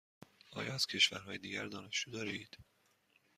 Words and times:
آیا 0.51 0.73
از 0.73 0.87
کشورهای 0.87 1.37
دیگر 1.37 1.65
دانشجو 1.65 2.11
دارید؟ 2.11 2.57